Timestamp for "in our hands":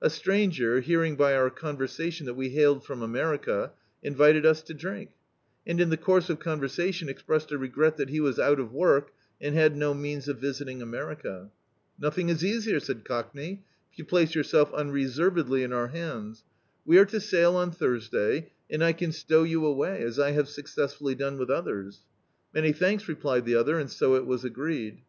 15.64-16.44